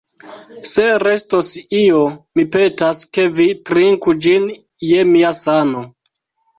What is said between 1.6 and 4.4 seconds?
io, mi petas, ke vi trinku